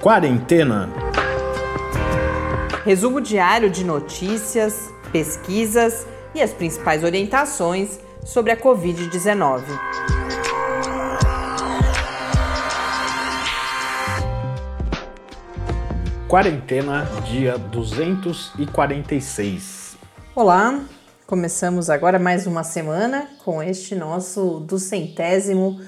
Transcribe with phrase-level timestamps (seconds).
[0.00, 0.88] Quarentena.
[2.86, 9.62] Resumo diário de notícias, pesquisas e as principais orientações sobre a Covid-19.
[16.26, 19.98] Quarentena, dia 246.
[20.34, 20.82] Olá,
[21.26, 25.78] começamos agora mais uma semana com este nosso duzentésimo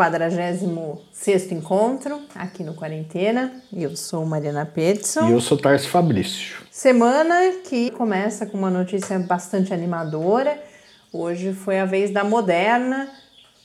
[0.00, 3.52] quadragésimo sexto encontro aqui no Quarentena.
[3.70, 5.28] Eu sou Mariana Petson.
[5.28, 6.56] E eu sou Tarso Fabrício.
[6.70, 7.34] Semana
[7.68, 10.58] que começa com uma notícia bastante animadora.
[11.12, 13.10] Hoje foi a vez da Moderna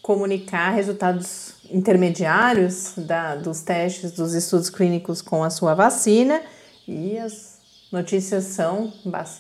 [0.02, 6.42] comunicar resultados intermediários da, dos testes dos estudos clínicos com a sua vacina
[6.86, 8.92] e as notícias são,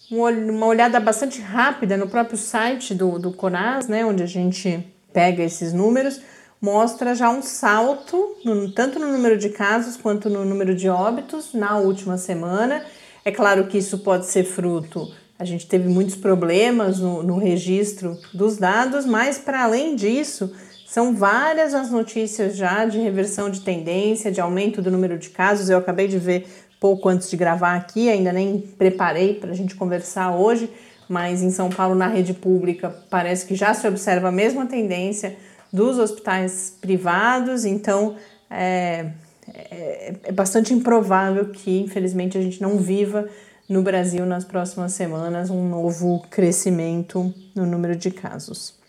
[0.09, 5.41] Uma olhada bastante rápida no próprio site do, do CONAS, né, onde a gente pega
[5.41, 6.19] esses números,
[6.61, 11.53] mostra já um salto, no, tanto no número de casos quanto no número de óbitos
[11.53, 12.83] na última semana.
[13.23, 15.07] É claro que isso pode ser fruto,
[15.41, 20.53] a gente teve muitos problemas no, no registro dos dados, mas para além disso,
[20.91, 25.69] são várias as notícias já de reversão de tendência, de aumento do número de casos.
[25.69, 26.45] Eu acabei de ver
[26.81, 30.69] pouco antes de gravar aqui, ainda nem preparei para a gente conversar hoje,
[31.07, 35.37] mas em São Paulo, na rede pública, parece que já se observa a mesma tendência
[35.71, 38.17] dos hospitais privados, então
[38.49, 39.11] é,
[39.47, 43.29] é, é bastante improvável que, infelizmente, a gente não viva
[43.69, 48.80] no Brasil nas próximas semanas um novo crescimento no número de casos.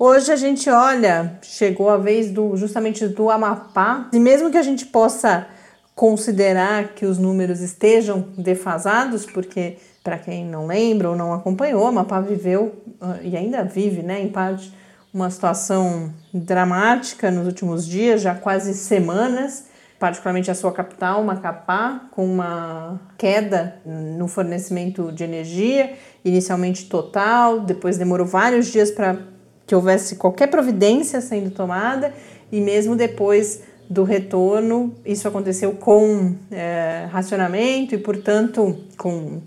[0.00, 4.62] Hoje a gente olha, chegou a vez do justamente do Amapá, e mesmo que a
[4.62, 5.48] gente possa
[5.92, 12.20] considerar que os números estejam defasados, porque para quem não lembra ou não acompanhou, Amapá
[12.20, 14.72] viveu ah, e ainda vive, né, em parte
[15.12, 19.64] uma situação dramática nos últimos dias, já quase semanas,
[19.98, 25.94] particularmente a sua capital, Macapá, com uma queda no fornecimento de energia,
[26.24, 29.36] inicialmente total, depois demorou vários dias para
[29.68, 32.12] que houvesse qualquer providência sendo tomada
[32.50, 39.42] e mesmo depois do retorno, isso aconteceu com é, racionamento e, portanto, com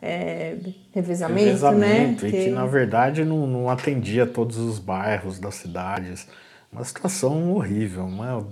[0.00, 0.56] é,
[0.94, 2.28] revezamento, revezamento né?
[2.28, 6.26] E que, que, na verdade, não, não atendia todos os bairros das cidades.
[6.72, 8.04] Uma situação horrível.
[8.04, 8.46] Uma,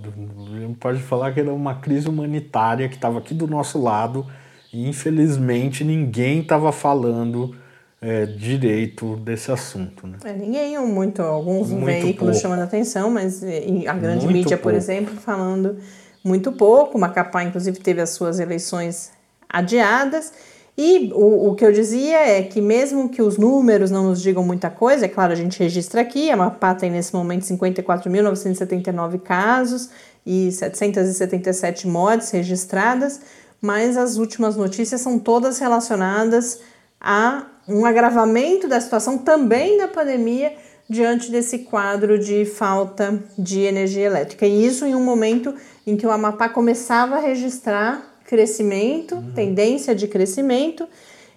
[0.79, 4.23] pode falar que era uma crise humanitária que estava aqui do nosso lado
[4.71, 7.55] e, infelizmente, ninguém estava falando
[8.01, 10.05] é, direito desse assunto.
[10.05, 10.17] Né?
[10.23, 12.41] É, ninguém, muito, alguns muito veículos pouco.
[12.41, 14.63] chamando atenção, mas a grande muito mídia, pouco.
[14.63, 15.77] por exemplo, falando
[16.23, 16.99] muito pouco.
[16.99, 19.11] Macapá, inclusive, teve as suas eleições
[19.49, 20.31] adiadas.
[20.77, 24.43] E o, o que eu dizia é que, mesmo que os números não nos digam
[24.43, 29.89] muita coisa, é claro, a gente registra aqui, a Amapá tem nesse momento 54.979 casos
[30.23, 33.21] e 777 mortes registradas,
[33.59, 36.59] mas as últimas notícias são todas relacionadas
[37.01, 40.53] a um agravamento da situação também da pandemia
[40.89, 44.45] diante desse quadro de falta de energia elétrica.
[44.45, 45.53] E isso em um momento
[45.85, 49.31] em que o Amapá começava a registrar crescimento, uhum.
[49.33, 50.87] tendência de crescimento,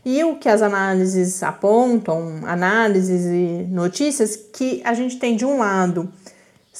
[0.05, 5.59] e o que as análises apontam, análises e notícias, que a gente tem de um
[5.59, 6.11] lado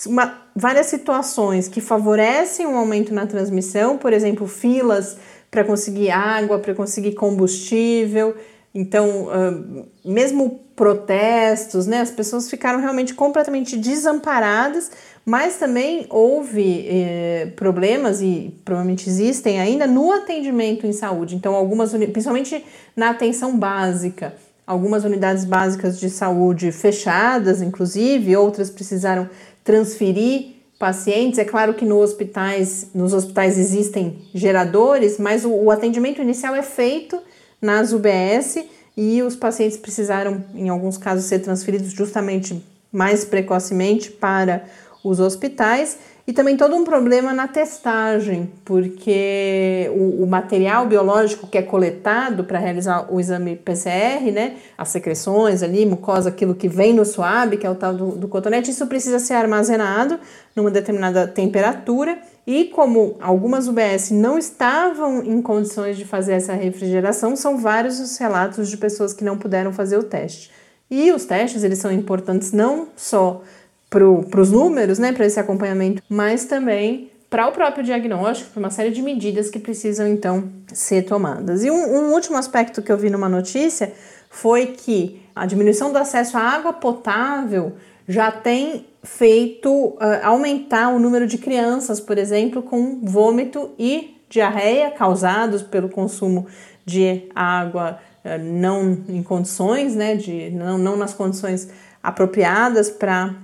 [0.07, 5.17] uma, várias situações que favorecem um aumento na transmissão, por exemplo, filas
[5.51, 8.35] para conseguir água, para conseguir combustível.
[8.75, 14.91] Então, uh, mesmo protestos, né, as pessoas ficaram realmente completamente desamparadas
[15.25, 21.37] mas também houve eh, problemas e provavelmente existem ainda no atendimento em saúde.
[21.37, 22.65] Então, algumas, principalmente
[22.97, 24.35] na atenção básica,
[24.67, 29.29] algumas unidades básicas de saúde fechadas, inclusive, outras precisaram
[29.63, 31.39] transferir pacientes.
[31.39, 36.63] É claro que no hospitais, nos hospitais existem geradores, mas o, o atendimento inicial é
[36.63, 37.21] feito
[37.61, 38.65] nas UBS
[38.97, 42.63] e os pacientes precisaram, em alguns casos, ser transferidos justamente
[42.93, 44.65] mais precocemente para
[45.03, 51.59] os hospitais e também todo um problema na testagem, porque o, o material biológico que
[51.59, 56.93] é coletado para realizar o exame PCR, né, as secreções ali, mucosa, aquilo que vem
[56.93, 60.21] no suave, que é o tal do, do cotonete, isso precisa ser armazenado
[60.55, 62.19] numa determinada temperatura.
[62.47, 68.17] E como algumas UBS não estavam em condições de fazer essa refrigeração, são vários os
[68.17, 70.51] relatos de pessoas que não puderam fazer o teste.
[70.91, 73.43] E os testes eles são importantes não só
[73.89, 78.71] para os números, né, para esse acompanhamento, mas também para o próprio diagnóstico, para uma
[78.71, 81.63] série de medidas que precisam então ser tomadas.
[81.65, 83.93] E um, um, último aspecto que eu vi numa notícia
[84.29, 87.75] foi que a diminuição do acesso à água potável
[88.09, 94.91] já tem feito uh, aumentar o número de crianças, por exemplo, com vômito e diarreia
[94.91, 96.47] causados pelo consumo
[96.85, 101.69] de água uh, não em condições, né, de, não, não nas condições
[102.03, 103.35] apropriadas para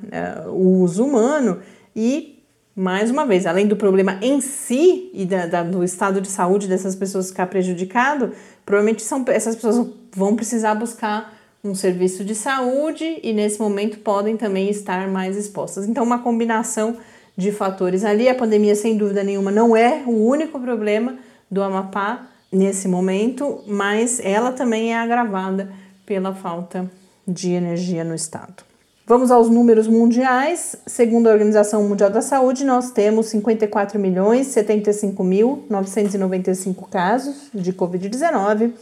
[0.47, 1.61] uh, o uso humano.
[1.95, 2.43] E
[2.75, 6.69] mais uma vez, além do problema em si e da, da, do estado de saúde
[6.69, 8.33] dessas pessoas ficar prejudicado,
[8.67, 11.36] provavelmente são, essas pessoas vão precisar buscar
[11.67, 15.89] um serviço de saúde e nesse momento podem também estar mais expostas.
[15.89, 16.97] Então, uma combinação
[17.37, 18.29] de fatores ali.
[18.29, 21.17] A pandemia, sem dúvida nenhuma, não é o único problema
[21.51, 25.71] do Amapá nesse momento, mas ela também é agravada
[26.05, 26.91] pela falta
[27.27, 28.65] de energia no estado.
[29.09, 30.77] Vamos aos números mundiais.
[30.87, 37.73] Segundo a Organização Mundial da Saúde, nós temos 54 milhões 75 mil 995 casos de
[37.73, 38.73] Covid-19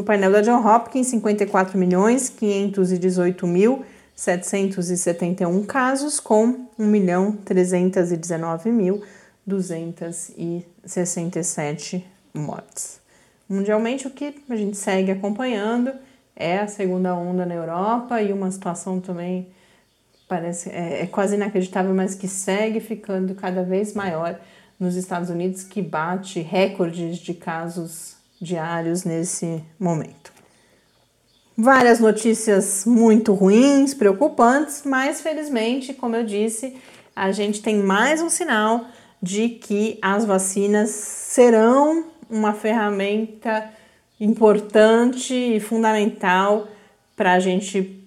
[0.00, 3.84] no painel da John Hopkins, 54 milhões 518 mil
[4.16, 9.02] 771 casos, com 1 milhão 319 mil
[9.46, 12.98] 267 mortes.
[13.46, 15.92] Mundialmente, o que a gente segue acompanhando
[16.34, 19.48] é a segunda onda na Europa e uma situação também
[20.26, 24.40] parece é, é quase inacreditável, mas que segue ficando cada vez maior
[24.78, 30.32] nos Estados Unidos, que bate recordes de casos diários nesse momento.
[31.56, 36.76] Várias notícias muito ruins, preocupantes, mas felizmente, como eu disse,
[37.14, 38.86] a gente tem mais um sinal
[39.22, 43.70] de que as vacinas serão uma ferramenta
[44.18, 46.68] importante e fundamental
[47.14, 48.02] para a gente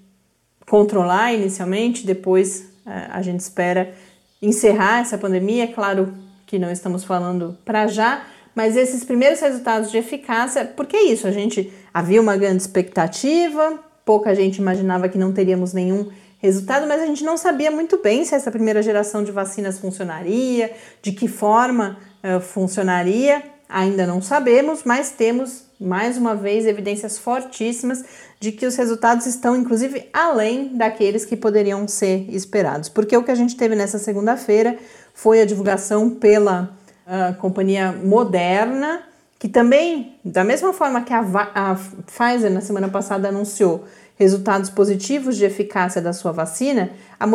[0.67, 3.93] controlar inicialmente, depois eh, a gente espera
[4.41, 5.65] encerrar essa pandemia.
[5.65, 6.13] É claro
[6.47, 8.25] que não estamos falando para já,
[8.55, 13.79] mas esses primeiros resultados de eficácia, porque é isso, a gente havia uma grande expectativa,
[14.05, 18.25] pouca gente imaginava que não teríamos nenhum resultado, mas a gente não sabia muito bem
[18.25, 20.71] se essa primeira geração de vacinas funcionaria,
[21.01, 28.03] de que forma uh, funcionaria, ainda não sabemos, mas temos mais uma vez evidências fortíssimas
[28.39, 32.89] de que os resultados estão inclusive além daqueles que poderiam ser esperados.
[32.89, 34.77] Porque o que a gente teve nessa segunda-feira
[35.13, 39.03] foi a divulgação pela a companhia Moderna,
[39.39, 41.21] que também, da mesma forma que a,
[41.53, 43.85] a Pfizer na semana passada anunciou
[44.15, 47.25] resultados positivos de eficácia da sua vacina, a,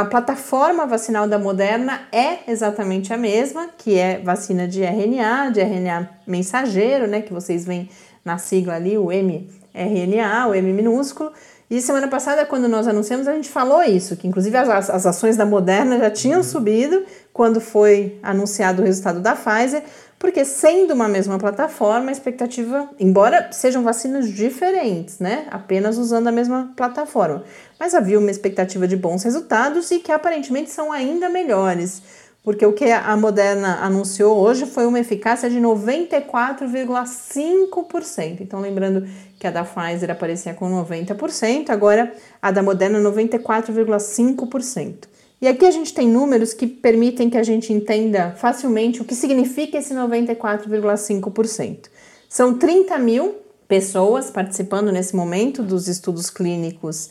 [0.00, 5.60] a, plataforma vacinal da Moderna é exatamente a mesma, que é vacina de RNA, de
[5.60, 7.90] RNA mensageiro, né, que vocês veem
[8.24, 11.32] na sigla ali, o mRNA, o M minúsculo.
[11.70, 15.36] E semana passada, quando nós anunciamos, a gente falou isso, que inclusive as, as ações
[15.36, 19.82] da Moderna já tinham subido quando foi anunciado o resultado da Pfizer,
[20.18, 25.46] porque sendo uma mesma plataforma, a expectativa, embora sejam vacinas diferentes, né?
[25.50, 27.44] Apenas usando a mesma plataforma,
[27.78, 32.02] mas havia uma expectativa de bons resultados e que aparentemente são ainda melhores,
[32.48, 38.40] porque o que a Moderna anunciou hoje foi uma eficácia de 94,5%.
[38.40, 39.06] Então, lembrando
[39.38, 45.08] que a da Pfizer aparecia com 90%, agora a da Moderna 94,5%.
[45.42, 49.14] E aqui a gente tem números que permitem que a gente entenda facilmente o que
[49.14, 51.90] significa esse 94,5%.
[52.30, 53.34] São 30 mil
[53.68, 57.10] pessoas participando nesse momento dos estudos clínicos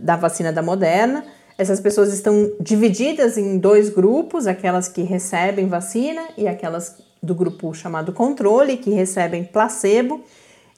[0.00, 1.26] da vacina da Moderna.
[1.58, 7.74] Essas pessoas estão divididas em dois grupos, aquelas que recebem vacina e aquelas do grupo
[7.74, 10.22] chamado controle, que recebem placebo.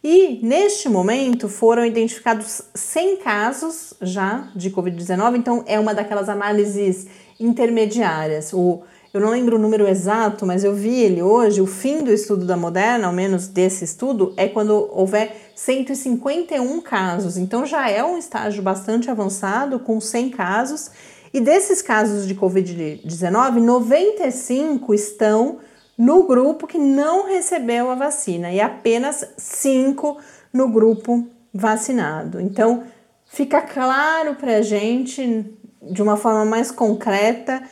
[0.03, 7.07] E neste momento foram identificados 100 casos já de Covid-19, então é uma daquelas análises
[7.39, 8.55] intermediárias.
[8.55, 8.81] O,
[9.13, 11.61] eu não lembro o número exato, mas eu vi ele hoje.
[11.61, 17.37] O fim do estudo da Moderna, ao menos desse estudo, é quando houver 151 casos.
[17.37, 20.91] Então já é um estágio bastante avançado, com 100 casos.
[21.35, 25.59] E desses casos de Covid-19, 95 estão
[25.99, 30.17] no grupo que não recebeu a vacina e apenas cinco
[30.51, 32.41] no grupo vacinado.
[32.41, 32.85] Então,
[33.27, 37.63] fica claro para a gente, de uma forma mais concreta,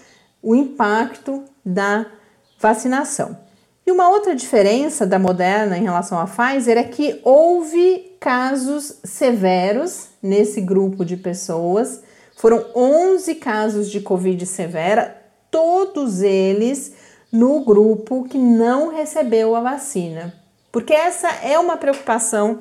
[0.42, 2.04] o impacto da
[2.60, 3.47] vacinação.
[3.88, 10.08] E uma outra diferença da Moderna em relação à Pfizer é que houve casos severos
[10.22, 12.02] nesse grupo de pessoas.
[12.36, 15.16] Foram 11 casos de Covid severa,
[15.50, 16.92] todos eles
[17.32, 20.34] no grupo que não recebeu a vacina.
[20.70, 22.58] Porque essa é uma preocupação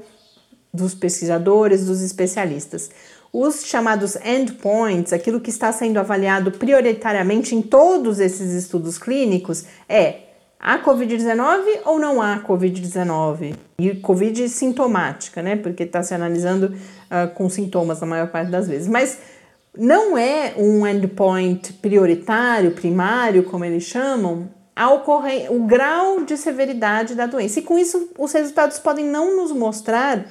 [0.74, 2.89] dos pesquisadores, dos especialistas.
[3.34, 10.26] Os chamados endpoints, aquilo que está sendo avaliado prioritariamente em todos esses estudos clínicos, é
[10.60, 13.56] há Covid-19 ou não há Covid-19?
[13.80, 15.56] E Covid sintomática, né?
[15.56, 18.88] Porque está se analisando uh, com sintomas na maior parte das vezes.
[18.88, 19.20] Mas
[19.78, 27.16] não é um endpoint prioritário, primário, como eles chamam, a ocorrer, o grau de severidade
[27.16, 27.60] da doença.
[27.60, 30.26] E com isso, os resultados podem não nos mostrar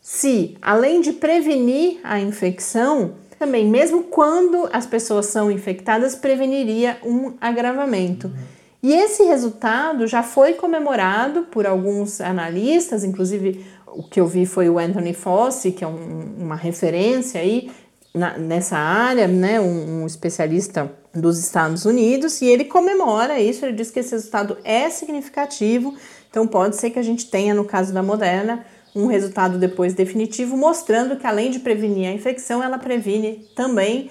[0.00, 7.34] se, além de prevenir a infecção, também, mesmo quando as pessoas são infectadas, preveniria um
[7.40, 8.28] agravamento.
[8.28, 8.55] Uhum.
[8.86, 14.68] E esse resultado já foi comemorado por alguns analistas, inclusive o que eu vi foi
[14.68, 17.68] o Anthony Fauci, que é um, uma referência aí
[18.14, 23.72] na, nessa área, né, um, um especialista dos Estados Unidos, e ele comemora isso, ele
[23.72, 25.92] diz que esse resultado é significativo,
[26.30, 28.64] então pode ser que a gente tenha, no caso da Moderna,
[28.94, 34.10] um resultado depois definitivo, mostrando que além de prevenir a infecção, ela previne também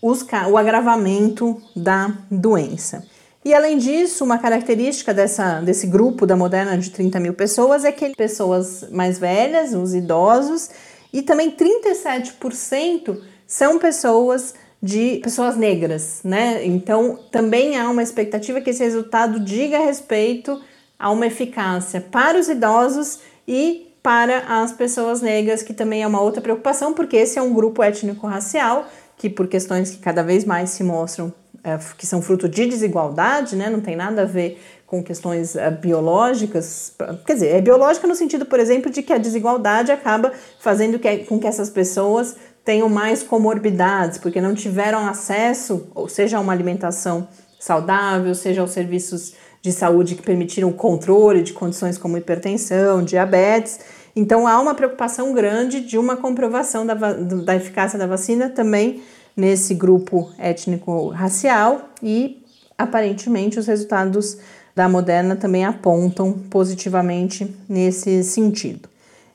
[0.00, 3.06] os, o agravamento da doença.
[3.44, 7.92] E além disso, uma característica dessa, desse grupo da Moderna de 30 mil pessoas é
[7.92, 10.70] que pessoas mais velhas, os idosos,
[11.12, 16.64] e também 37% são pessoas de pessoas negras, né?
[16.64, 20.60] Então também há uma expectativa que esse resultado diga respeito
[20.98, 26.20] a uma eficácia para os idosos e para as pessoas negras, que também é uma
[26.20, 28.86] outra preocupação, porque esse é um grupo étnico-racial
[29.16, 31.32] que, por questões que cada vez mais se mostram
[31.64, 33.70] é, que são fruto de desigualdade, né?
[33.70, 36.92] não tem nada a ver com questões é, biológicas,
[37.26, 40.30] quer dizer, é biológica no sentido, por exemplo, de que a desigualdade acaba
[40.60, 46.36] fazendo que, com que essas pessoas tenham mais comorbidades, porque não tiveram acesso, ou seja,
[46.36, 47.26] a uma alimentação
[47.58, 53.80] saudável, seja aos serviços de saúde que permitiram o controle de condições como hipertensão, diabetes.
[54.14, 59.02] Então há uma preocupação grande de uma comprovação da, da eficácia da vacina também
[59.36, 62.42] nesse grupo étnico-racial e
[62.76, 64.38] aparentemente os resultados
[64.74, 68.88] da Moderna também apontam positivamente nesse sentido.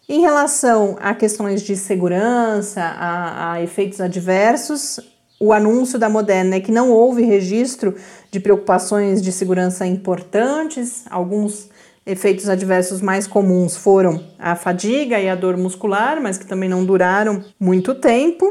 [0.07, 4.99] Em relação a questões de segurança, a, a efeitos adversos,
[5.39, 7.95] o anúncio da Moderna é que não houve registro
[8.31, 11.03] de preocupações de segurança importantes.
[11.09, 11.69] Alguns
[12.05, 16.83] efeitos adversos mais comuns foram a fadiga e a dor muscular, mas que também não
[16.83, 18.45] duraram muito tempo.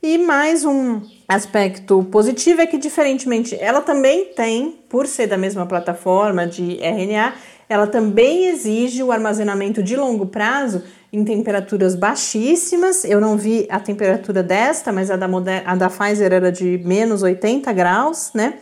[0.00, 5.66] E mais um aspecto positivo é que, diferentemente, ela também tem, por ser da mesma
[5.66, 7.34] plataforma de RNA,
[7.68, 13.04] ela também exige o armazenamento de longo prazo em temperaturas baixíssimas.
[13.04, 16.80] Eu não vi a temperatura desta, mas a da, Moder a da Pfizer era de
[16.84, 18.54] menos 80 graus, né?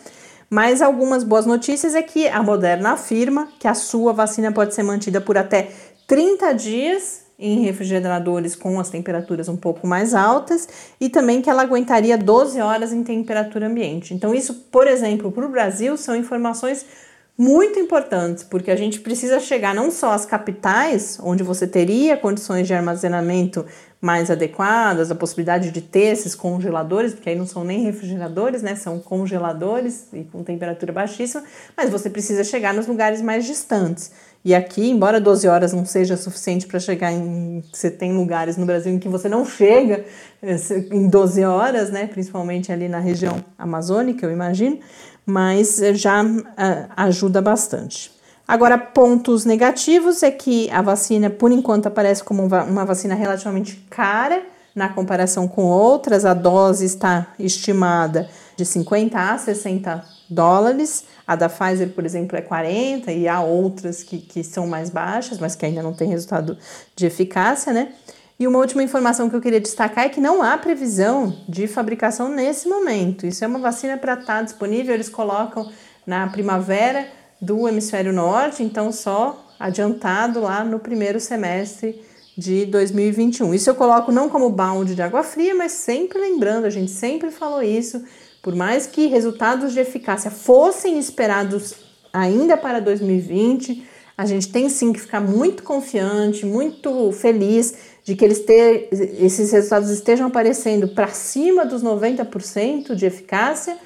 [0.48, 4.84] Mas algumas boas notícias é que a Moderna afirma que a sua vacina pode ser
[4.84, 5.68] mantida por até
[6.06, 10.68] 30 dias em refrigeradores com as temperaturas um pouco mais altas
[11.00, 14.14] e também que ela aguentaria 12 horas em temperatura ambiente.
[14.14, 16.86] Então, isso, por exemplo, para o Brasil, são informações
[17.38, 22.66] muito importantes, porque a gente precisa chegar não só às capitais, onde você teria condições
[22.66, 23.66] de armazenamento
[24.00, 28.74] mais adequadas, a possibilidade de ter esses congeladores, porque aí não são nem refrigeradores, né?
[28.74, 31.44] São congeladores e com temperatura baixíssima,
[31.76, 34.12] mas você precisa chegar nos lugares mais distantes.
[34.46, 37.64] E aqui, embora 12 horas não seja suficiente para chegar em.
[37.72, 40.04] Você tem lugares no Brasil em que você não chega
[40.40, 40.56] eh,
[40.92, 42.06] em 12 horas, né?
[42.06, 44.78] Principalmente ali na região amazônica, eu imagino
[45.26, 46.46] mas eh, já uh,
[46.96, 48.12] ajuda bastante.
[48.46, 54.40] Agora, pontos negativos é que a vacina, por enquanto, aparece como uma vacina relativamente cara
[54.76, 56.26] na comparação com outras.
[56.26, 61.04] A dose está estimada de 50 a 60 dólares.
[61.26, 65.38] A da Pfizer, por exemplo, é 40 e há outras que, que são mais baixas,
[65.38, 66.58] mas que ainda não tem resultado
[66.94, 67.88] de eficácia, né?
[68.38, 72.28] E uma última informação que eu queria destacar é que não há previsão de fabricação
[72.28, 73.26] nesse momento.
[73.26, 75.72] Isso é uma vacina para estar disponível, eles colocam
[76.06, 77.08] na primavera
[77.40, 82.04] do hemisfério norte, então só adiantado lá no primeiro semestre
[82.36, 83.54] de 2021.
[83.54, 87.30] Isso eu coloco não como balde de água fria, mas sempre lembrando, a gente sempre
[87.30, 88.04] falou isso,
[88.42, 91.74] por mais que resultados de eficácia fossem esperados
[92.12, 98.24] ainda para 2020, a gente tem sim que ficar muito confiante, muito feliz de que
[98.24, 103.76] eles ter, esses resultados estejam aparecendo para cima dos 90% de eficácia,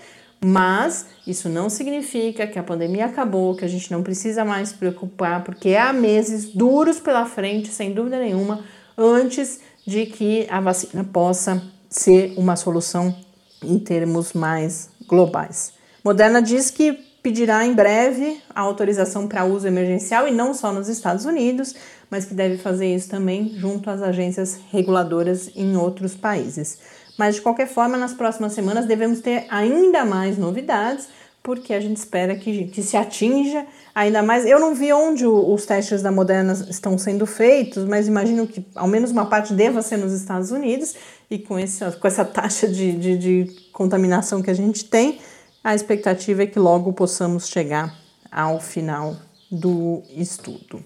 [0.42, 4.74] Mas isso não significa que a pandemia acabou, que a gente não precisa mais se
[4.74, 8.64] preocupar, porque há meses duros pela frente, sem dúvida nenhuma,
[8.96, 13.14] antes de que a vacina possa ser uma solução
[13.62, 15.74] em termos mais globais.
[16.02, 16.92] Moderna diz que
[17.22, 21.74] pedirá em breve a autorização para uso emergencial e não só nos Estados Unidos,
[22.08, 26.78] mas que deve fazer isso também junto às agências reguladoras em outros países.
[27.20, 31.06] Mas de qualquer forma, nas próximas semanas devemos ter ainda mais novidades,
[31.42, 34.46] porque a gente espera que, que se atinja ainda mais.
[34.46, 38.88] Eu não vi onde os testes da Moderna estão sendo feitos, mas imagino que ao
[38.88, 40.94] menos uma parte deva ser nos Estados Unidos,
[41.30, 45.20] e com, esse, com essa taxa de, de, de contaminação que a gente tem,
[45.62, 47.94] a expectativa é que logo possamos chegar
[48.32, 49.14] ao final
[49.52, 50.82] do estudo.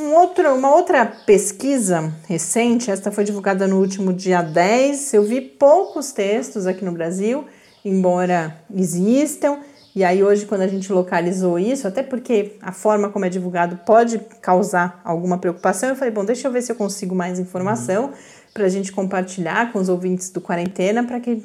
[0.00, 5.12] Um outro, uma outra pesquisa recente, esta foi divulgada no último dia 10.
[5.12, 7.44] Eu vi poucos textos aqui no Brasil,
[7.84, 9.58] embora existam.
[9.94, 13.78] E aí, hoje, quando a gente localizou isso, até porque a forma como é divulgado
[13.84, 18.04] pode causar alguma preocupação, eu falei: bom, deixa eu ver se eu consigo mais informação
[18.04, 18.12] uhum.
[18.54, 21.44] para a gente compartilhar com os ouvintes do Quarentena, para que,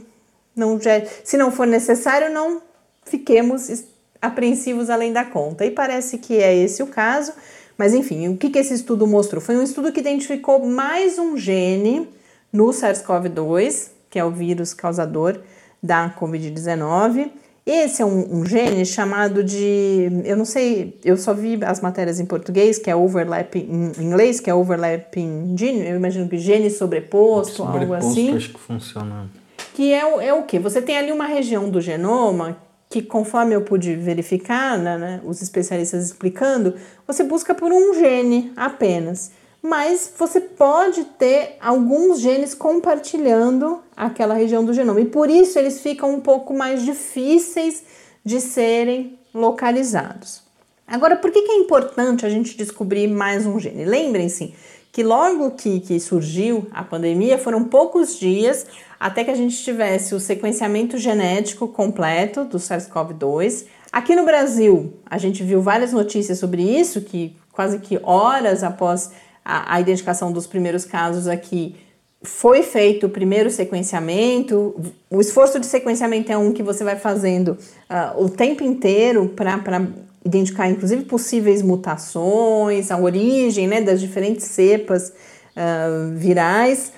[0.56, 0.80] não,
[1.26, 2.62] se não for necessário, não
[3.04, 3.84] fiquemos
[4.22, 5.66] apreensivos além da conta.
[5.66, 7.34] E parece que é esse o caso.
[7.78, 9.42] Mas enfim, o que, que esse estudo mostrou?
[9.42, 12.08] Foi um estudo que identificou mais um gene
[12.52, 15.40] no SARS-CoV-2, que é o vírus causador
[15.84, 17.32] da Covid-19.
[17.66, 20.08] Esse é um, um, gene chamado de.
[20.24, 24.40] Eu não sei, eu só vi as matérias em português, que é overlap em inglês,
[24.40, 25.88] que é overlapping gene.
[25.88, 28.36] Eu imagino que gene sobreposto, sobreposto algo assim.
[28.36, 29.30] acho que funciona.
[29.74, 30.60] Que é, é o que?
[30.60, 32.56] Você tem ali uma região do genoma
[32.90, 36.76] que conforme eu pude verificar, né, né, os especialistas explicando,
[37.08, 39.32] você busca por um gene apenas.
[39.62, 45.02] Mas você pode ter alguns genes compartilhando aquela região do genoma.
[45.02, 47.84] E por isso eles ficam um pouco mais difíceis
[48.24, 50.44] de serem localizados.
[50.88, 53.86] Agora, por que, que é importante a gente descobrir mais um gene?
[53.86, 54.54] Lembrem-se
[54.96, 58.66] que logo que, que surgiu a pandemia, foram poucos dias
[59.00, 63.66] até que a gente tivesse o sequenciamento genético completo do SARS-CoV-2.
[63.92, 69.12] Aqui no Brasil, a gente viu várias notícias sobre isso, que quase que horas após
[69.44, 71.76] a, a identificação dos primeiros casos aqui,
[72.24, 74.76] foi feito o primeiro sequenciamento.
[75.10, 79.88] O esforço de sequenciamento é um que você vai fazendo uh, o tempo inteiro para
[80.26, 85.10] identificar inclusive possíveis mutações, a origem né, das diferentes cepas
[85.56, 86.92] uh, virais.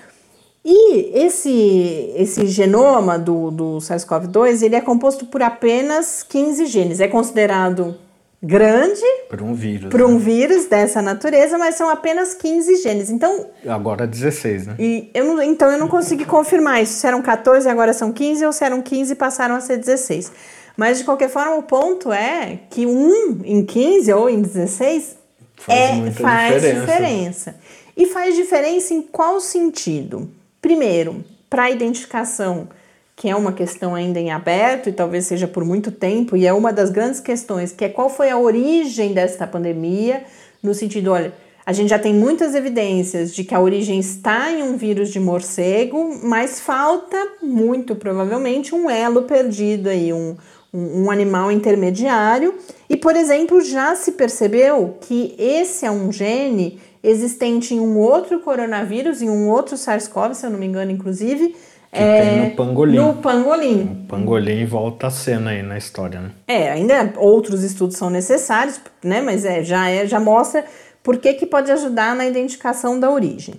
[0.70, 7.00] E esse, esse genoma do, do SARS-CoV-2 ele é composto por apenas 15 genes.
[7.00, 7.96] É considerado
[8.42, 9.00] grande
[9.30, 10.18] para um vírus, para um né?
[10.18, 13.08] vírus dessa natureza, mas são apenas 15 genes.
[13.08, 14.76] Então agora 16, né?
[14.78, 17.00] E eu não, então eu não consegui confirmar isso.
[17.00, 19.78] Se eram 14 e agora são 15 ou se eram 15 e passaram a ser
[19.78, 20.30] 16.
[20.76, 25.16] Mas de qualquer forma, o ponto é que um em 15 ou em 16
[25.56, 26.80] faz, é, faz diferença.
[26.80, 27.54] diferença.
[27.96, 30.36] E faz diferença em qual sentido?
[30.60, 32.68] Primeiro, para a identificação,
[33.14, 36.52] que é uma questão ainda em aberto e talvez seja por muito tempo, e é
[36.52, 40.24] uma das grandes questões, que é qual foi a origem desta pandemia,
[40.62, 41.32] no sentido, olha,
[41.68, 45.20] a gente já tem muitas evidências de que a origem está em um vírus de
[45.20, 50.34] morcego, mas falta, muito provavelmente, um elo perdido aí, um,
[50.72, 52.54] um, animal intermediário.
[52.88, 58.40] E, por exemplo, já se percebeu que esse é um gene existente em um outro
[58.40, 61.56] coronavírus, em um outro SARS-CoV, se eu não me engano, inclusive.
[61.90, 62.96] Que é, tem no pangolim.
[62.96, 63.82] No pangolim.
[64.04, 66.30] O pangolim volta a cena aí na história, né?
[66.46, 69.20] É, ainda outros estudos são necessários, né?
[69.20, 70.64] Mas é, já, é, já mostra
[71.02, 73.54] por que, que pode ajudar na identificação da origem.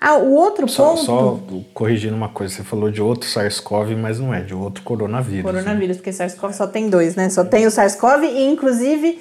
[0.00, 1.04] Ah, o outro só, ponto.
[1.04, 1.40] Só
[1.74, 5.44] corrigindo uma coisa, você falou de outro SARS-CoV, mas não é, de outro coronavírus.
[5.44, 5.52] Né?
[5.52, 6.02] Coronavírus, né?
[6.02, 7.28] porque SARS-CoV só tem dois, né?
[7.28, 9.20] Só tem o SARS-CoV e, inclusive,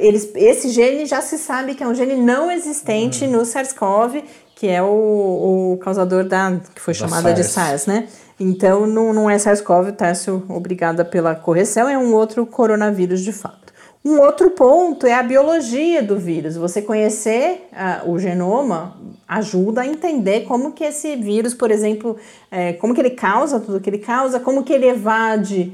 [0.00, 3.32] eles, esse gene já se sabe que é um gene não existente hum.
[3.32, 6.60] no SARS-CoV, que é o, o, causador da.
[6.74, 7.36] que foi da chamada SARS.
[7.36, 8.08] de SARS, né?
[8.38, 13.62] Então não, não é SARS-CoV, Tércio, obrigada pela correção, é um outro coronavírus de fato.
[14.04, 16.56] Um outro ponto é a biologia do vírus.
[16.56, 18.96] Você conhecer uh, o genoma
[19.28, 22.16] ajuda a entender como que esse vírus, por exemplo,
[22.50, 25.72] é, como que ele causa tudo que ele causa, como que ele evade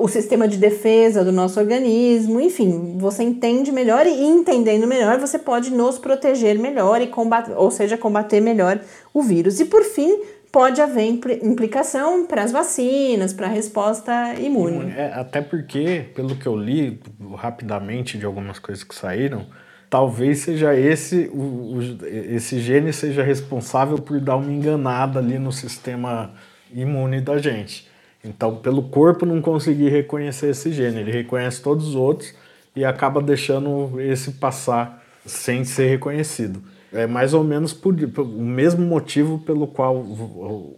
[0.00, 5.38] o sistema de defesa do nosso organismo, enfim, você entende melhor e entendendo melhor você
[5.38, 8.80] pode nos proteger melhor e combater, ou seja, combater melhor
[9.12, 9.60] o vírus.
[9.60, 14.92] E por fim, pode haver implicação para as vacinas, para a resposta imune.
[14.92, 17.00] É, até porque, pelo que eu li
[17.36, 19.46] rapidamente de algumas coisas que saíram,
[19.90, 25.52] talvez seja esse o, o, esse gene seja responsável por dar uma enganada ali no
[25.52, 26.32] sistema
[26.72, 27.92] imune da gente.
[28.24, 32.34] Então, pelo corpo não conseguir reconhecer esse gene, ele reconhece todos os outros
[32.74, 36.62] e acaba deixando esse passar sem ser reconhecido.
[36.92, 40.04] É mais ou menos por, por o mesmo motivo pelo qual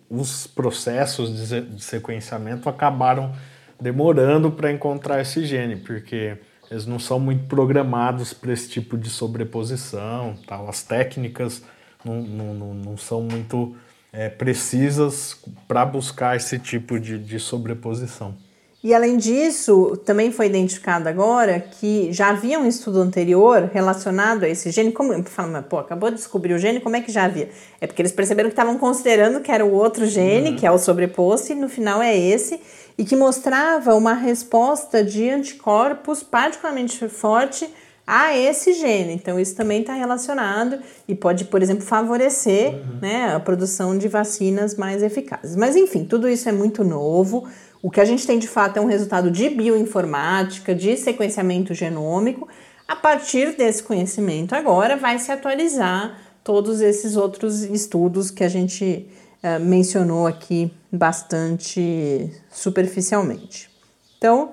[0.09, 3.33] os processos de sequenciamento acabaram
[3.81, 6.39] demorando para encontrar esse gene, porque
[6.71, 10.69] eles não são muito programados para esse tipo de sobreposição, tal.
[10.69, 11.63] as técnicas
[12.05, 13.77] não, não, não são muito
[14.17, 15.37] é, precisas
[15.69, 18.35] para buscar esse tipo de, de sobreposição.
[18.83, 24.49] E além disso, também foi identificado agora que já havia um estudo anterior relacionado a
[24.49, 24.93] esse gene.
[24.93, 27.51] Como fala, pô, acabou de descobrir o gene, como é que já havia?
[27.81, 30.57] É porque eles perceberam que estavam considerando que era o outro gene, uhum.
[30.57, 32.61] que é o sobreposto, e no final é esse,
[32.97, 37.69] e que mostrava uma resposta de anticorpos particularmente forte
[38.07, 39.15] a esse gene.
[39.15, 42.99] Então, isso também está relacionado e pode, por exemplo, favorecer uhum.
[43.03, 45.57] né, a produção de vacinas mais eficazes.
[45.57, 47.49] Mas, enfim, tudo isso é muito novo.
[47.83, 52.49] O que a gente tem de fato é um resultado de bioinformática, de sequenciamento genômico.
[52.87, 59.09] A partir desse conhecimento, agora vai se atualizar todos esses outros estudos que a gente
[59.43, 63.69] uh, mencionou aqui bastante superficialmente.
[64.17, 64.53] Então,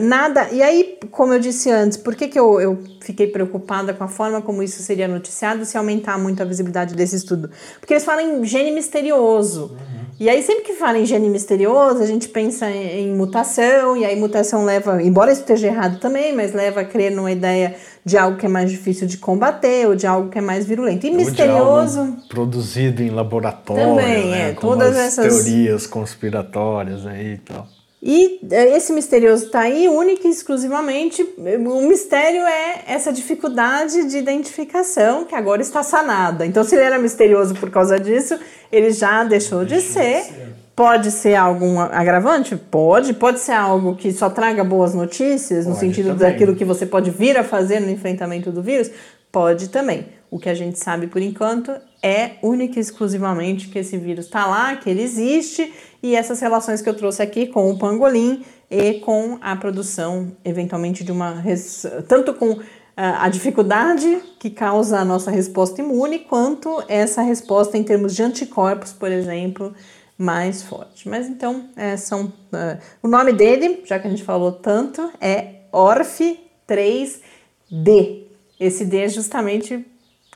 [0.00, 0.48] nada.
[0.50, 4.08] E aí, como eu disse antes, por que, que eu, eu fiquei preocupada com a
[4.08, 7.50] forma como isso seria noticiado se aumentar muito a visibilidade desse estudo?
[7.78, 9.72] Porque eles falam em gene misterioso.
[9.72, 10.04] Uhum.
[10.18, 14.04] E aí, sempre que fala em gene misterioso, a gente pensa em, em, mutação, e
[14.04, 18.16] aí mutação leva, embora isso esteja errado também, mas leva a crer numa ideia de
[18.16, 21.04] algo que é mais difícil de combater, ou de algo que é mais virulento.
[21.04, 22.16] E ou misterioso.
[22.28, 23.82] produzido em laboratório.
[23.82, 24.50] Também, né?
[24.50, 24.52] é.
[24.52, 25.26] Todas essas.
[25.26, 27.73] Teorias conspiratórias aí e tal.
[28.06, 31.26] E é, esse misterioso está aí única e exclusivamente.
[31.38, 36.44] O mistério é essa dificuldade de identificação que agora está sanada.
[36.44, 38.38] Então, se ele era misterioso por causa disso,
[38.70, 40.22] ele já deixou de ser.
[40.76, 42.56] Pode ser algum agravante?
[42.56, 43.14] Pode.
[43.14, 46.30] Pode ser algo que só traga boas notícias, no sentido também.
[46.30, 48.90] daquilo que você pode vir a fazer no enfrentamento do vírus?
[49.32, 50.08] Pode também.
[50.30, 54.46] O que a gente sabe por enquanto é única e exclusivamente que esse vírus está
[54.46, 55.72] lá, que ele existe
[56.04, 61.02] e essas relações que eu trouxe aqui com o pangolim e com a produção, eventualmente,
[61.02, 61.42] de uma.
[62.06, 62.60] tanto com
[62.94, 68.22] ah, a dificuldade que causa a nossa resposta imune, quanto essa resposta em termos de
[68.22, 69.72] anticorpos, por exemplo,
[70.18, 71.08] mais forte.
[71.08, 72.26] Mas então, é, são.
[72.26, 78.24] Uh, o nome dele, já que a gente falou tanto, é ORF3D.
[78.60, 79.86] Esse D justamente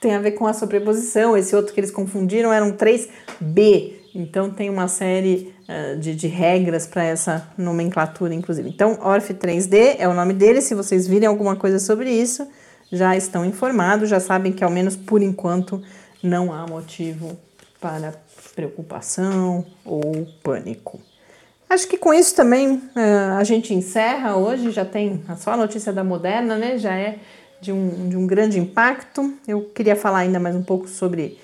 [0.01, 3.99] tem a ver com a sobreposição, esse outro que eles confundiram era um 3B.
[4.15, 5.58] Então tem uma série
[5.99, 8.69] de, de, regras para essa nomenclatura, inclusive.
[8.69, 10.63] Então, ORF 3D é o nome dele.
[10.63, 12.49] Se vocês virem alguma coisa sobre isso,
[12.91, 15.83] já estão informados, já sabem que, ao menos por enquanto,
[16.23, 17.39] não há motivo
[17.81, 18.15] para
[18.55, 21.01] preocupação ou pânico.
[21.69, 24.71] Acho que com isso também uh, a gente encerra hoje.
[24.71, 26.79] Já tem só a notícia da Moderna, né?
[26.79, 27.19] Já é
[27.61, 29.35] de um, de um grande impacto.
[29.47, 31.39] Eu queria falar ainda mais um pouco sobre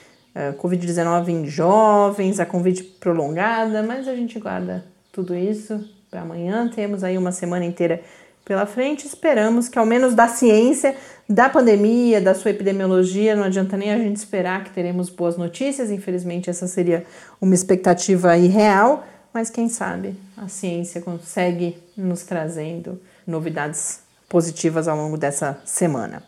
[0.59, 6.69] Covid-19 em jovens, a Covid prolongada, mas a gente guarda tudo isso para amanhã.
[6.69, 8.03] Temos aí uma semana inteira
[8.45, 9.07] pela frente.
[9.07, 10.97] Esperamos que, ao menos da ciência,
[11.29, 15.91] da pandemia, da sua epidemiologia, não adianta nem a gente esperar que teremos boas notícias.
[15.91, 17.05] Infelizmente, essa seria
[17.41, 25.17] uma expectativa irreal, mas quem sabe a ciência consegue nos trazendo novidades positivas ao longo
[25.17, 26.23] dessa semana.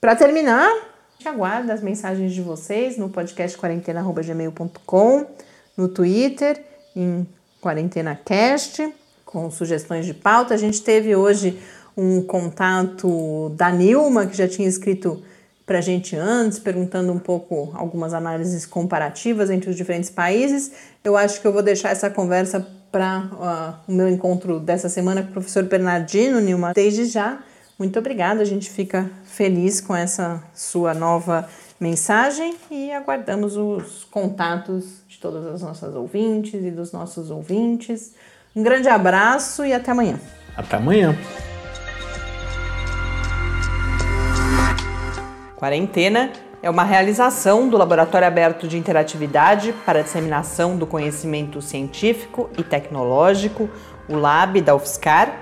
[0.00, 0.70] Para terminar,
[1.28, 5.26] aguardo as mensagens de vocês no podcast quarentena.gmail.com,
[5.76, 6.62] no Twitter,
[6.94, 7.26] em
[7.60, 8.92] QuarentenaCast,
[9.24, 10.54] com sugestões de pauta.
[10.54, 11.58] A gente teve hoje
[11.96, 15.22] um contato da Nilma, que já tinha escrito
[15.64, 20.72] para a gente antes, perguntando um pouco algumas análises comparativas entre os diferentes países.
[21.04, 25.22] Eu acho que eu vou deixar essa conversa para uh, o meu encontro dessa semana
[25.22, 26.72] com o professor Bernardino Nilma.
[26.74, 27.42] Desde já,
[27.82, 28.42] muito obrigada.
[28.42, 31.48] A gente fica feliz com essa sua nova
[31.80, 38.14] mensagem e aguardamos os contatos de todas as nossas ouvintes e dos nossos ouvintes.
[38.54, 40.20] Um grande abraço e até amanhã.
[40.56, 41.18] Até amanhã.
[45.56, 46.30] Quarentena
[46.62, 52.62] é uma realização do Laboratório Aberto de Interatividade para a Disseminação do Conhecimento Científico e
[52.62, 53.68] Tecnológico,
[54.08, 55.41] o LAB da UFSCar,